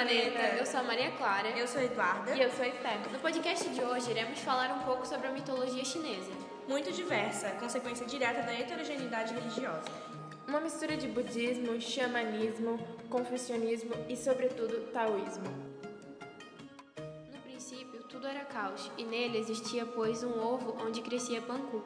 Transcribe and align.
planeta. 0.00 0.56
Eu 0.58 0.64
sou 0.64 0.80
a 0.80 0.82
Maria 0.82 1.10
Clara. 1.10 1.48
Eu 1.50 1.68
sou 1.68 1.80
a 1.80 1.84
Eduarda. 1.84 2.34
E 2.34 2.40
eu 2.40 2.50
sou 2.50 2.64
a 2.64 2.68
Esther. 2.68 3.12
No 3.12 3.18
podcast 3.18 3.68
de 3.68 3.82
hoje, 3.82 4.10
iremos 4.10 4.38
falar 4.40 4.70
um 4.74 4.78
pouco 4.80 5.06
sobre 5.06 5.26
a 5.26 5.30
mitologia 5.30 5.84
chinesa. 5.84 6.32
Muito 6.66 6.90
diversa, 6.90 7.50
consequência 7.60 8.06
direta 8.06 8.40
da 8.42 8.52
heterogeneidade 8.52 9.34
religiosa. 9.34 9.90
Uma 10.48 10.60
mistura 10.60 10.96
de 10.96 11.06
budismo, 11.06 11.78
xamanismo, 11.80 12.78
confucionismo 13.10 13.92
e, 14.08 14.16
sobretudo, 14.16 14.90
taoísmo. 14.90 15.44
No 17.30 17.38
princípio, 17.42 18.02
tudo 18.04 18.26
era 18.26 18.44
caos, 18.46 18.90
e 18.96 19.04
nele 19.04 19.38
existia, 19.38 19.84
pois, 19.84 20.24
um 20.24 20.40
ovo 20.40 20.76
onde 20.82 21.02
crescia 21.02 21.42
panku. 21.42 21.84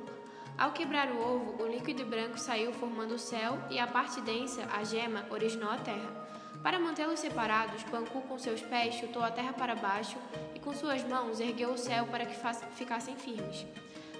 Ao 0.56 0.70
quebrar 0.70 1.10
o 1.10 1.18
ovo, 1.18 1.64
o 1.64 1.66
líquido 1.66 2.04
branco 2.06 2.38
saiu 2.38 2.72
formando 2.72 3.16
o 3.16 3.18
céu 3.18 3.58
e 3.70 3.78
a 3.78 3.88
parte 3.88 4.20
densa, 4.20 4.62
a 4.72 4.84
gema, 4.84 5.26
originou 5.30 5.68
a 5.68 5.78
terra. 5.78 6.23
Para 6.64 6.78
mantê-los 6.78 7.20
separados, 7.20 7.82
Panku 7.82 8.22
com 8.22 8.38
seus 8.38 8.62
pés 8.62 8.94
chutou 8.94 9.22
a 9.22 9.30
terra 9.30 9.52
para 9.52 9.74
baixo 9.74 10.16
e 10.54 10.58
com 10.58 10.72
suas 10.72 11.04
mãos 11.04 11.38
ergueu 11.38 11.74
o 11.74 11.76
céu 11.76 12.06
para 12.06 12.24
que 12.24 12.34
ficassem 12.74 13.14
firmes. 13.16 13.66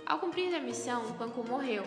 Ao 0.05 0.19
cumprir 0.19 0.55
a 0.55 0.61
missão, 0.61 1.15
Panku 1.15 1.43
morreu. 1.43 1.87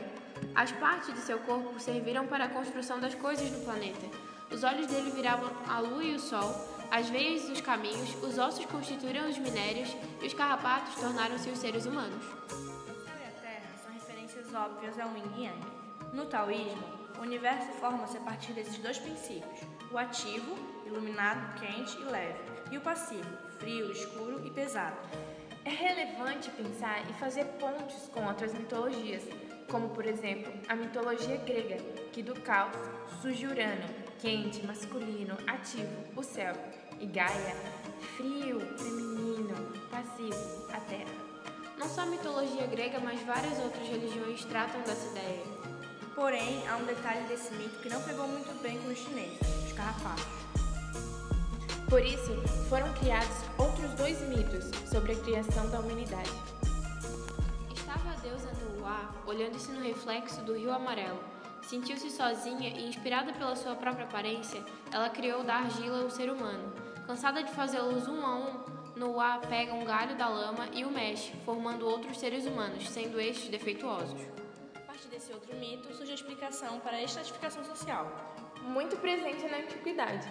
As 0.56 0.72
partes 0.72 1.14
de 1.14 1.20
seu 1.20 1.38
corpo 1.42 1.80
serviram 1.80 2.26
para 2.26 2.46
a 2.46 2.50
construção 2.50 3.00
das 3.00 3.14
coisas 3.14 3.52
do 3.52 3.64
planeta. 3.64 4.08
Os 4.50 4.64
olhos 4.64 4.88
dele 4.88 5.12
viravam 5.12 5.52
a 5.70 5.80
lua 5.80 6.04
e 6.04 6.16
o 6.16 6.20
sol, 6.20 6.52
as 6.90 7.08
veias 7.08 7.48
os 7.48 7.62
caminhos, 7.62 8.16
os 8.24 8.40
ossos 8.40 8.66
constituíram 8.66 9.30
os 9.30 9.38
minérios 9.38 9.96
e 10.20 10.26
os 10.26 10.34
carrapatos 10.34 10.96
tornaram-se 10.96 11.52
os 11.52 11.60
seres 11.60 11.86
humanos. 11.86 12.26
O 12.26 12.50
céu 12.50 13.14
e 13.22 13.28
a 13.28 13.42
terra 13.42 13.78
são 13.80 13.94
referências 13.94 14.52
óbvias 14.56 14.98
ao 15.00 15.10
yin 15.10 15.32
e 15.38 15.44
yang. 15.44 15.62
No 16.14 16.26
taoísmo, 16.26 17.07
o 17.18 17.22
universo 17.22 17.72
forma-se 17.74 18.18
a 18.18 18.22
partir 18.22 18.54
desses 18.54 18.78
dois 18.78 18.98
princípios: 18.98 19.60
o 19.92 19.98
ativo, 19.98 20.56
iluminado, 20.86 21.60
quente 21.60 21.98
e 21.98 22.06
leve, 22.06 22.40
e 22.72 22.78
o 22.78 22.82
passivo, 22.82 23.38
frio, 23.60 23.92
escuro 23.92 24.46
e 24.46 24.52
pesado. 24.52 24.98
É 25.66 25.70
relevante 25.70 26.50
pensar 26.52 27.02
e 27.10 27.14
fazer 27.16 27.46
pontes 27.60 28.08
com 28.14 28.26
outras 28.26 28.54
mitologias, 28.54 29.24
como 29.70 29.90
por 29.90 30.06
exemplo 30.06 30.54
a 30.70 30.76
mitologia 30.76 31.38
grega, 31.38 31.78
que 32.12 32.24
do 32.24 32.40
caos 32.42 32.76
surge 33.22 33.46
Urano, 33.46 33.84
quente, 34.20 34.66
masculino, 34.66 35.38
ativo, 35.46 36.04
o 36.16 36.24
céu, 36.24 36.54
e 37.00 37.06
Gaia, 37.06 37.56
frio, 38.16 38.60
feminino, 38.78 39.74
passivo, 39.90 40.68
a 40.72 40.80
terra. 40.82 41.28
Não 41.78 41.88
só 41.88 42.02
a 42.02 42.06
mitologia 42.06 42.66
grega, 42.66 43.00
mas 43.00 43.22
várias 43.22 43.60
outras 43.60 43.88
religiões 43.88 44.44
tratam 44.46 44.82
dessa 44.82 45.12
ideia. 45.12 45.44
Porém, 46.18 46.68
há 46.68 46.78
um 46.78 46.84
detalhe 46.84 47.28
desse 47.28 47.54
mito 47.54 47.78
que 47.78 47.90
não 47.90 48.02
pegou 48.02 48.28
muito 48.28 48.52
bem 48.64 48.82
com 48.82 48.88
os 48.90 48.98
chineses, 48.98 49.40
os 49.68 49.74
carrapatos. 49.74 50.26
Por 51.88 52.04
isso, 52.04 52.36
foram 52.68 52.92
criados 52.94 53.38
outros 53.56 53.94
dois 53.94 54.20
mitos 54.22 54.66
sobre 54.90 55.12
a 55.12 55.16
criação 55.20 55.70
da 55.70 55.80
humanidade. 55.80 56.32
Estava 57.72 58.10
a 58.10 58.16
deusa 58.16 58.52
Nuá 58.64 59.14
olhando-se 59.28 59.72
no 59.72 59.80
reflexo 59.80 60.42
do 60.42 60.58
rio 60.58 60.72
amarelo. 60.72 61.20
Sentiu-se 61.62 62.10
sozinha 62.10 62.70
e, 62.70 62.90
inspirada 62.90 63.32
pela 63.34 63.56
sua 63.56 63.76
própria 63.76 64.06
aparência, 64.06 64.64
ela 64.92 65.12
criou 65.12 65.44
da 65.44 65.58
argila 65.58 66.04
o 66.04 66.10
ser 66.10 66.32
humano. 66.32 66.74
Cansada 67.06 67.44
de 67.44 67.52
fazê-los 67.52 68.08
um 68.08 68.26
a 68.26 68.36
um, 68.38 68.66
Nuá 68.96 69.38
pega 69.48 69.72
um 69.72 69.86
galho 69.86 70.18
da 70.18 70.28
lama 70.28 70.68
e 70.74 70.84
o 70.84 70.90
mexe, 70.90 71.32
formando 71.46 71.88
outros 71.88 72.18
seres 72.18 72.48
humanos, 72.48 72.90
sendo 72.90 73.22
estes 73.22 73.50
defeituosos 73.50 74.47
partir 74.98 75.10
desse 75.10 75.32
outro 75.32 75.56
mito 75.58 75.94
surge 75.94 76.12
a 76.12 76.16
explicação 76.16 76.80
para 76.80 76.98
a 76.98 77.04
estratificação 77.04 77.64
social. 77.64 78.12
Muito 78.64 78.98
presente 78.98 79.48
na 79.48 79.58
antiguidade. 79.58 80.28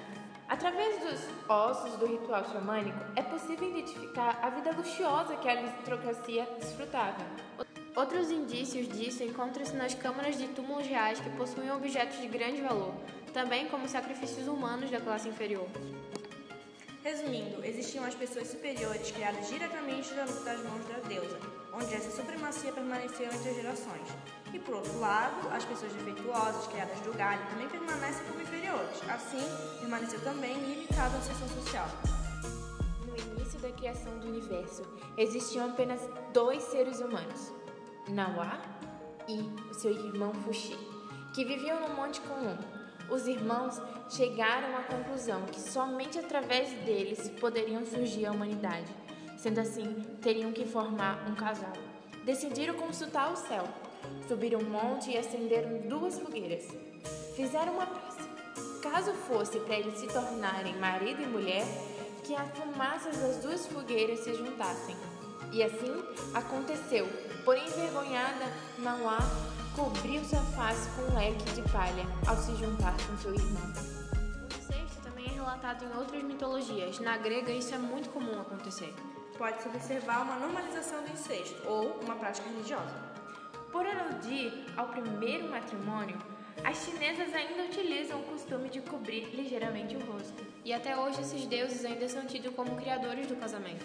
Através 0.48 0.98
dos 0.98 1.20
ossos 1.48 1.96
do 1.98 2.06
ritual 2.06 2.44
xamânico, 2.44 2.98
é 3.14 3.22
possível 3.22 3.70
identificar 3.70 4.40
a 4.42 4.50
vida 4.50 4.72
luxuosa 4.72 5.36
que 5.36 5.48
a 5.48 5.52
aristocracia 5.52 6.48
desfrutava. 6.58 7.24
Outros 7.94 8.28
indícios 8.28 8.88
disso 8.88 9.22
encontram-se 9.22 9.76
nas 9.76 9.94
câmaras 9.94 10.36
de 10.36 10.48
túmulos 10.48 10.86
reais 10.86 11.20
que 11.20 11.30
possuem 11.30 11.70
objetos 11.70 12.20
de 12.20 12.26
grande 12.26 12.60
valor, 12.60 12.92
também 13.32 13.68
como 13.68 13.88
sacrifícios 13.88 14.48
humanos 14.48 14.90
da 14.90 15.00
classe 15.00 15.28
inferior. 15.28 15.68
Resumindo, 17.06 17.64
existiam 17.64 18.04
as 18.04 18.16
pessoas 18.16 18.48
superiores 18.48 19.12
criadas 19.12 19.46
diretamente 19.48 20.12
das 20.12 20.60
mãos 20.64 20.84
da 20.88 20.98
deusa, 21.08 21.38
onde 21.72 21.94
essa 21.94 22.10
supremacia 22.10 22.72
permaneceu 22.72 23.26
entre 23.26 23.48
as 23.48 23.54
gerações. 23.54 24.08
E 24.52 24.58
por 24.58 24.74
outro 24.74 24.98
lado, 24.98 25.48
as 25.50 25.64
pessoas 25.64 25.92
defeituosas 25.92 26.66
criadas 26.66 26.98
do 27.02 27.16
galho 27.16 27.40
também 27.48 27.68
permanecem 27.68 28.26
como 28.26 28.40
inferiores. 28.40 29.00
Assim, 29.08 29.38
permaneceu 29.78 30.20
também 30.24 30.54
limitado 30.54 31.14
a 31.14 31.18
ascensão 31.20 31.48
social. 31.50 31.86
No 33.06 33.16
início 33.16 33.60
da 33.60 33.70
criação 33.70 34.18
do 34.18 34.26
universo, 34.26 34.82
existiam 35.16 35.70
apenas 35.70 36.00
dois 36.32 36.60
seres 36.64 36.98
humanos, 36.98 37.52
Nawa 38.08 38.60
e 39.28 39.42
o 39.70 39.74
seu 39.74 39.92
irmão 39.92 40.34
Fuxi, 40.42 40.76
que 41.32 41.44
viviam 41.44 41.88
no 41.88 41.94
Monte 41.94 42.20
Comum, 42.22 42.58
os 43.10 43.26
irmãos 43.26 43.80
chegaram 44.08 44.76
à 44.76 44.82
conclusão 44.82 45.42
que 45.46 45.60
somente 45.60 46.18
através 46.18 46.70
deles 46.84 47.28
poderiam 47.40 47.84
surgir 47.84 48.26
a 48.26 48.32
humanidade. 48.32 48.92
Sendo 49.36 49.60
assim, 49.60 50.02
teriam 50.20 50.52
que 50.52 50.64
formar 50.64 51.24
um 51.28 51.34
casal. 51.34 51.72
Decidiram 52.24 52.74
consultar 52.74 53.32
o 53.32 53.36
céu, 53.36 53.64
subiram 54.26 54.60
um 54.60 54.70
monte 54.70 55.10
e 55.10 55.18
acenderam 55.18 55.88
duas 55.88 56.18
fogueiras. 56.18 56.66
Fizeram 57.36 57.74
uma 57.74 57.86
prece. 57.86 58.26
Caso 58.82 59.12
fosse 59.12 59.60
para 59.60 59.78
eles 59.78 59.98
se 59.98 60.06
tornarem 60.08 60.76
marido 60.76 61.22
e 61.22 61.26
mulher, 61.26 61.64
que 62.24 62.34
as 62.34 62.50
fumaças 62.50 63.16
das 63.18 63.36
duas 63.38 63.66
fogueiras 63.66 64.20
se 64.20 64.34
juntassem. 64.34 64.96
E 65.52 65.62
assim 65.62 65.92
aconteceu. 66.34 67.06
Porém, 67.44 67.64
envergonhada, 67.66 68.46
Nauá 68.78 69.18
cobriu 69.76 70.24
sua 70.24 70.40
face 70.40 70.88
com 70.96 71.02
um 71.02 71.14
leque 71.18 71.44
de 71.52 71.60
palha 71.70 72.06
ao 72.26 72.34
se 72.34 72.56
juntar 72.56 72.96
com 73.06 73.16
seu 73.18 73.34
irmão. 73.34 73.72
O 74.42 74.46
incesto 74.46 75.02
também 75.02 75.26
é 75.26 75.34
relatado 75.34 75.84
em 75.84 75.98
outras 75.98 76.22
mitologias. 76.22 76.98
Na 76.98 77.18
grega, 77.18 77.52
isso 77.52 77.74
é 77.74 77.78
muito 77.78 78.08
comum 78.08 78.40
acontecer. 78.40 78.94
Pode-se 79.36 79.68
observar 79.68 80.22
uma 80.22 80.36
normalização 80.36 81.04
do 81.04 81.12
incesto 81.12 81.68
ou 81.68 81.90
uma 82.02 82.14
prática 82.14 82.48
religiosa. 82.48 82.96
Por 83.70 83.86
aludir 83.86 84.64
ao 84.78 84.88
primeiro 84.88 85.50
matrimônio, 85.50 86.16
as 86.64 86.78
chinesas 86.78 87.34
ainda 87.34 87.64
utilizam 87.64 88.18
o 88.20 88.24
costume 88.24 88.70
de 88.70 88.80
cobrir 88.80 89.26
ligeiramente 89.34 89.94
o 89.94 90.00
rosto. 90.10 90.42
E 90.64 90.72
até 90.72 90.96
hoje 90.96 91.20
esses 91.20 91.44
deuses 91.44 91.84
ainda 91.84 92.08
são 92.08 92.24
tidos 92.24 92.54
como 92.54 92.76
criadores 92.76 93.26
do 93.26 93.36
casamento. 93.36 93.84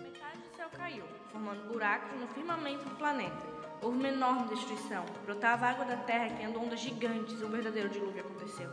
Metade 0.00 0.38
do 0.38 0.56
céu 0.56 0.68
caiu, 0.70 1.04
formando 1.32 1.66
buracos 1.66 2.16
no 2.20 2.28
firmamento 2.28 2.84
do 2.84 2.94
planeta. 2.94 3.57
Houve 3.80 3.98
uma 3.98 4.08
enorme 4.08 4.48
destruição. 4.48 5.04
Brotava 5.24 5.66
água 5.66 5.84
da 5.84 5.96
terra, 5.96 6.34
criando 6.34 6.60
ondas 6.60 6.80
gigantes, 6.80 7.40
um 7.42 7.48
verdadeiro 7.48 7.88
dilúvio 7.88 8.22
aconteceu. 8.22 8.70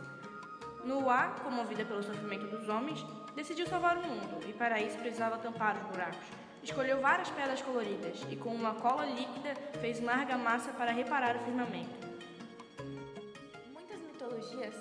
Noá, 0.84 1.28
comovida 1.42 1.84
pelo 1.84 2.02
sofrimento 2.02 2.46
dos 2.46 2.68
homens, 2.68 3.04
decidiu 3.34 3.66
salvar 3.66 3.98
o 3.98 4.02
mundo 4.02 4.40
e 4.48 4.52
para 4.52 4.80
isso 4.80 4.98
precisava 4.98 5.38
tampar 5.38 5.76
os 5.76 5.82
buracos. 5.90 6.26
Escolheu 6.62 7.00
várias 7.00 7.30
pedras 7.30 7.62
coloridas 7.62 8.26
e 8.30 8.36
com 8.36 8.50
uma 8.50 8.74
cola 8.74 9.04
líquida 9.06 9.54
fez 9.80 10.00
uma 10.00 10.12
argamassa 10.12 10.72
para 10.72 10.90
reparar 10.90 11.36
o 11.36 11.40
firmamento. 11.40 12.06
Muitas 13.72 14.00
mitologias 14.00 14.74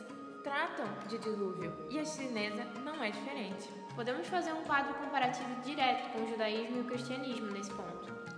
tratam 0.43 0.87
de 1.07 1.17
dilúvio 1.19 1.87
e 1.89 1.99
a 1.99 2.05
chinesa 2.05 2.65
não 2.83 3.03
é 3.03 3.11
diferente. 3.11 3.69
Podemos 3.95 4.27
fazer 4.27 4.53
um 4.53 4.63
quadro 4.63 4.93
comparativo 4.95 5.61
direto 5.61 6.11
com 6.11 6.23
o 6.23 6.27
judaísmo 6.27 6.77
e 6.77 6.81
o 6.81 6.85
cristianismo 6.85 7.51
nesse 7.51 7.71
ponto. 7.71 8.34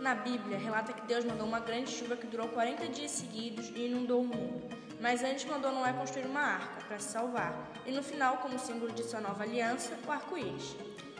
Na 0.00 0.14
Bíblia, 0.14 0.56
relata 0.56 0.94
que 0.94 1.06
Deus 1.06 1.26
mandou 1.26 1.46
uma 1.46 1.60
grande 1.60 1.90
chuva 1.90 2.16
que 2.16 2.26
durou 2.26 2.48
40 2.48 2.88
dias 2.88 3.10
seguidos 3.10 3.68
e 3.68 3.84
inundou 3.84 4.22
o 4.22 4.26
mundo. 4.26 4.62
Mas 4.98 5.22
antes 5.22 5.44
mandou 5.44 5.70
Noé 5.72 5.92
construir 5.92 6.24
uma 6.24 6.40
arca 6.40 6.86
para 6.88 6.98
se 6.98 7.12
salvar, 7.12 7.70
e 7.84 7.92
no 7.92 8.02
final, 8.02 8.38
como 8.38 8.58
símbolo 8.58 8.90
de 8.92 9.02
sua 9.02 9.20
nova 9.20 9.42
aliança, 9.42 9.98
o 10.08 10.10
arco-íris. 10.10 10.74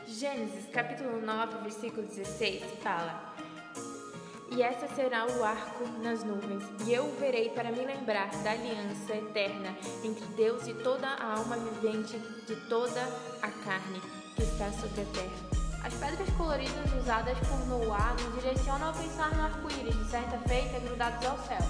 Gênesis 0.07 0.65
capítulo 0.73 1.21
9, 1.21 1.59
versículo 1.59 2.07
16 2.07 2.63
fala: 2.81 3.35
E 4.49 4.63
essa 4.63 4.87
será 4.95 5.27
o 5.27 5.43
arco 5.43 5.87
nas 6.01 6.23
nuvens, 6.23 6.63
e 6.87 6.91
eu 6.91 7.05
o 7.05 7.15
verei 7.17 7.49
para 7.49 7.71
me 7.71 7.85
lembrar 7.85 8.31
da 8.43 8.49
aliança 8.49 9.15
eterna 9.15 9.77
entre 10.03 10.25
Deus 10.35 10.65
e 10.65 10.73
toda 10.73 11.07
a 11.07 11.35
alma 11.35 11.55
vivente 11.55 12.17
de 12.47 12.55
toda 12.67 13.01
a 13.43 13.51
carne 13.63 14.01
que 14.35 14.41
está 14.41 14.71
sobre 14.71 15.01
a 15.01 15.05
terra. 15.05 15.70
As 15.83 15.93
pedras 15.95 16.29
coloridas 16.37 16.93
usadas 16.93 17.37
por 17.39 17.57
Noah 17.67 18.13
nos 18.13 18.35
direcionam 18.35 18.89
a 18.89 18.93
pensar 18.93 19.35
no 19.35 19.43
arco-íris 19.43 19.97
de 19.97 20.11
certa 20.11 20.37
feita 20.47 20.79
grudados 20.79 21.25
ao 21.25 21.37
céu. 21.39 21.61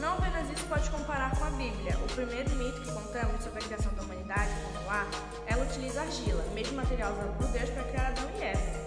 Não 0.00 0.12
apenas 0.14 0.50
isso 0.50 0.66
pode 0.66 0.88
comparar 0.90 1.34
com 1.38 1.44
a 1.44 1.50
Bíblia. 1.50 1.96
O 1.96 2.12
primeiro 2.14 2.50
mito 2.50 2.80
que 2.82 2.92
contamos 2.92 3.42
sobre 3.42 3.60
a 3.60 3.62
criação 3.62 3.92
da 3.94 4.02
humanidade 4.02 4.50
com 4.62 4.82
Noah, 4.82 5.06
ela 5.46 5.64
utiliza 5.64 6.02
argila, 6.02 6.44
mesmo 6.52 6.76
material 6.76 7.12
usado 7.12 7.38
por 7.38 7.46
Deus 7.48 7.70
para 7.70 7.84
criar 7.84 8.08
Adão 8.08 8.30
e 8.38 8.42
Eva. 8.42 8.84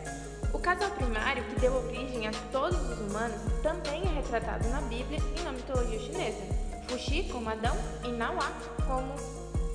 O 0.53 0.59
casal 0.59 0.91
primário 0.91 1.43
que 1.43 1.59
deu 1.59 1.73
origem 1.73 2.27
a 2.27 2.31
todos 2.51 2.79
os 2.79 2.99
humanos 2.99 3.41
também 3.63 4.03
é 4.03 4.09
retratado 4.09 4.67
na 4.69 4.81
Bíblia 4.81 5.19
e 5.35 5.41
na 5.41 5.53
mitologia 5.53 5.99
chinesa. 5.99 6.43
Fuxi 6.87 7.23
como 7.31 7.49
Adão 7.49 7.75
e 8.03 8.09
Nauá 8.09 8.51
como 8.85 9.15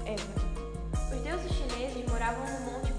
Eva. 0.07 0.43
Os 1.13 1.21
deuses 1.23 1.53
chineses 1.53 2.09
moravam 2.09 2.47
no 2.47 2.73
Monte 2.73 2.92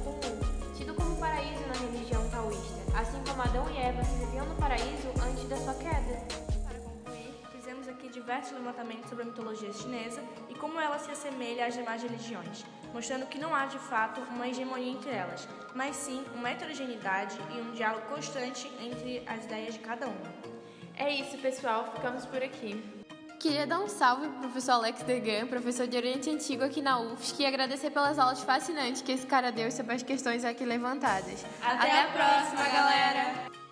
paraíso 1.33 1.65
na 1.65 1.73
religião 1.73 2.29
taoísta, 2.29 2.79
assim 2.95 3.23
como 3.27 3.41
Adão 3.41 3.67
e 3.71 3.77
Eva 3.77 4.03
que 4.03 4.25
viviam 4.25 4.45
no 4.45 4.55
paraíso 4.55 5.09
antes 5.27 5.43
da 5.49 5.57
sua 5.57 5.73
queda. 5.73 6.21
Para 6.63 6.79
concluir, 6.79 7.33
fizemos 7.51 7.87
aqui 7.87 8.07
diversos 8.07 8.53
levantamentos 8.53 9.09
sobre 9.09 9.23
a 9.23 9.25
mitologia 9.25 9.73
chinesa 9.73 10.21
e 10.47 10.53
como 10.53 10.79
ela 10.79 10.99
se 10.99 11.09
assemelha 11.09 11.65
às 11.65 11.73
demais 11.73 12.03
religiões, 12.03 12.63
mostrando 12.93 13.25
que 13.25 13.39
não 13.39 13.55
há 13.55 13.65
de 13.65 13.79
fato 13.79 14.21
uma 14.29 14.47
hegemonia 14.47 14.91
entre 14.91 15.09
elas, 15.09 15.47
mas 15.73 15.95
sim 15.95 16.23
uma 16.35 16.51
heterogeneidade 16.51 17.35
e 17.49 17.61
um 17.61 17.71
diálogo 17.71 18.05
constante 18.05 18.71
entre 18.79 19.23
as 19.25 19.45
ideias 19.45 19.73
de 19.73 19.79
cada 19.79 20.05
uma. 20.05 20.53
É 20.95 21.09
isso, 21.09 21.35
pessoal. 21.39 21.91
Ficamos 21.95 22.27
por 22.27 22.43
aqui. 22.43 23.02
Queria 23.43 23.67
dar 23.67 23.81
um 23.81 23.89
salve 23.89 24.29
pro 24.29 24.39
professor 24.39 24.71
Alex 24.71 25.03
Degan, 25.03 25.47
professor 25.47 25.85
de 25.85 25.97
Oriente 25.97 26.29
Antigo 26.29 26.63
aqui 26.63 26.81
na 26.81 26.97
UFSC, 27.01 27.43
e 27.43 27.45
agradecer 27.45 27.89
pelas 27.89 28.17
aulas 28.17 28.41
fascinantes 28.41 29.01
que 29.01 29.11
esse 29.11 29.27
cara 29.27 29.51
deu 29.51 29.69
sobre 29.69 29.95
as 29.95 30.01
questões 30.01 30.45
aqui 30.45 30.63
levantadas. 30.63 31.43
Até, 31.61 31.75
Até 31.75 32.01
a 32.03 32.07
próxima, 32.07 32.69
galera! 32.69 33.62